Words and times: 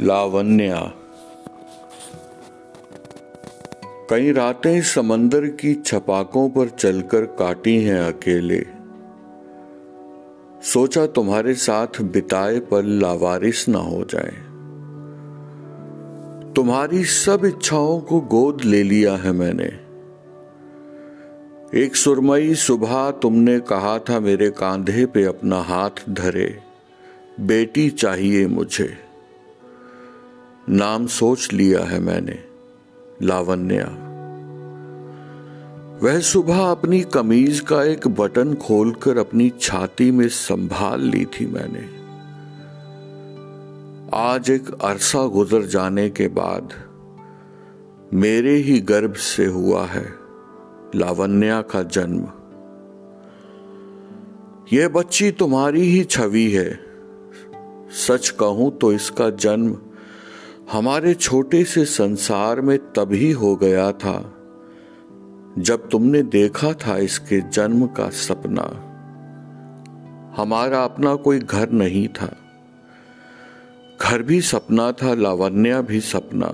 लावण्या। 0.00 0.92
कई 4.10 4.32
रातें 4.32 4.82
समंदर 4.82 5.46
की 5.46 5.74
छपाकों 5.74 6.50
पर 6.50 6.68
चलकर 6.68 7.24
काटी 7.24 7.82
हैं 7.82 8.00
अकेले। 8.00 8.66
सोचा 10.62 11.06
तुम्हारे 11.06 11.54
साथ 11.54 12.00
बिताए 12.02 12.60
पल 12.60 12.86
लावारिस 12.86 13.68
ना 13.68 13.78
हो 13.78 14.04
जाए। 14.04 14.36
तुम्हारी 16.52 17.04
सब 17.04 17.44
इच्छाओं 17.44 18.00
को 18.00 18.20
गोद 18.20 18.64
ले 18.64 18.82
लिया 18.82 19.16
है 19.16 19.32
मैंने। 19.32 19.70
एक 21.84 21.96
सुरमई 21.96 22.54
सुबह 22.54 23.10
तुमने 23.10 23.60
कहा 23.60 23.98
था 23.98 24.20
मेरे 24.20 24.50
कांधे 24.50 25.06
पे 25.06 25.24
अपना 25.24 25.60
हाथ 25.60 26.10
धरे, 26.10 26.58
बेटी 27.40 27.90
चाहिए 27.90 28.46
मुझे। 28.46 29.07
नाम 30.70 31.06
सोच 31.06 31.52
लिया 31.52 31.84
है 31.84 32.00
मैंने, 32.00 32.38
लावण्या। 33.22 33.84
वह 36.02 36.20
सुबह 36.20 36.70
अपनी 36.70 37.00
कमीज 37.00 37.60
का 37.60 37.84
एक 37.84 38.08
बटन 38.08 38.54
खोलकर 38.54 39.18
अपनी 39.18 39.52
छाती 39.60 40.10
में 40.10 40.28
संभाल 40.28 41.00
ली 41.00 41.24
थी 41.24 41.46
मैंने। 41.46 41.98
आज 44.14 44.50
एक 44.50 44.70
अरसा 44.82 45.26
गुजर 45.26 45.62
जाने 45.62 46.10
के 46.10 46.28
बाद 46.28 46.72
मेरे 48.14 48.54
ही 48.54 48.80
गर्भ 48.80 49.14
से 49.14 49.46
हुआ 49.46 49.86
है 49.86 50.14
लावण्या 50.94 51.62
का 51.62 51.82
जन्म। 51.82 52.28
यह 54.72 54.88
बच्ची 54.88 55.30
तुम्हारी 55.30 55.80
ही 55.80 56.04
छवि 56.04 56.50
है। 56.50 56.80
सच 58.08 58.28
कहूँ 58.28 58.78
तो 58.78 58.92
इसका 58.92 59.30
जन्म 59.30 59.78
हमारे 60.72 61.14
छोटे 61.14 61.64
से 61.64 61.84
संसार 61.84 62.60
में 62.60 62.78
तभी 62.92 63.30
हो 63.32 63.54
गया 63.56 63.90
था, 63.92 64.16
जब 65.58 65.88
तुमने 65.88 66.22
देखा 66.22 66.72
था 66.72 66.96
इसके 66.96 67.40
जन्म 67.40 67.86
का 67.86 68.08
सपना। 68.10 68.62
हमारा 70.36 70.82
अपना 70.84 71.14
कोई 71.14 71.38
घर 71.38 71.70
नहीं 71.70 72.08
था। 72.08 72.36
घर 74.00 74.22
भी 74.22 74.40
सपना 74.40 74.90
था, 74.92 75.14
लावण्या 75.14 75.80
भी 75.80 76.00
सपना। 76.00 76.50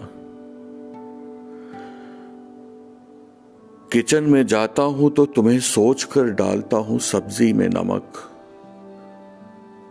किचन 3.92 4.24
में 4.24 4.46
जाता 4.46 4.82
हूँ 4.82 5.10
तो 5.10 5.24
तुम्हें 5.26 5.58
सोच 5.60 6.04
कर 6.04 6.30
डालता 6.32 6.76
हूँ 6.76 6.98
सब्ज़ी 6.98 7.52
में 7.52 7.68
नमक, 7.68 8.12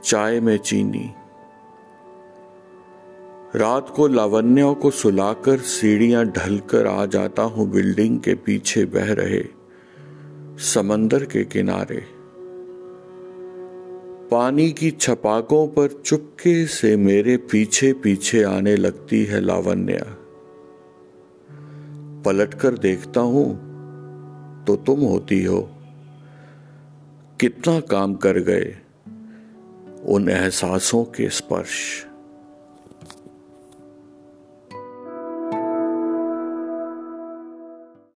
चाय 0.06 0.40
में 0.40 0.58
चीनी। 0.58 1.10
रात 3.56 3.90
को 3.90 4.08
लावण्या 4.08 4.72
को 4.74 4.90
सुलाकर 4.92 5.58
सीढ़ियाँ 5.58 6.26
ढलकर 6.26 6.88
आ 6.88 7.06
जाता 7.06 7.42
हूँ 7.42 7.70
बिल्डिंग 7.72 8.20
के 8.20 8.34
पीछे 8.36 8.86
बह 8.86 9.12
रहे 9.14 9.42
समंदर 10.60 11.24
के 11.24 11.44
किनारे। 11.44 12.02
पानी 14.32 14.72
की 14.72 14.90
छपाकों 14.92 15.68
पर 15.68 16.02
चुपके 16.06 16.66
से 16.68 16.96
मेरे 16.98 17.38
पीछे 17.38 17.94
पीछे 17.94 18.44
आने 18.44 18.76
लगती 18.76 19.24
है 19.26 19.42
लावण्या। 19.42 20.04
पलटकर 22.26 22.78
देखता 22.78 23.22
हूँ 23.22 23.46
तो 24.68 24.76
तुम 24.76 25.00
होती 25.00 25.44
हो। 25.44 25.62
कितना 27.40 27.80
काम 27.80 28.16
कर 28.16 28.40
गए 28.40 28.76
उन 30.06 30.30
एहसासों 30.30 31.04
के 31.04 31.30
स्पर्श। 31.30 31.80